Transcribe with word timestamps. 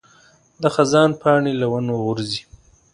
د 0.61 0.63
خزان 0.75 1.09
پاڼې 1.21 1.53
له 1.61 1.67
ونو 1.71 1.93
غورځي. 2.03 2.41